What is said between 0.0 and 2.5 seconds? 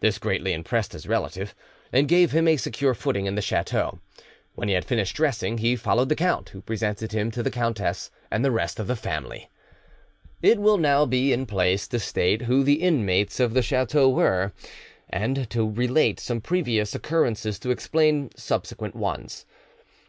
This greatly impressed his relative, and gave him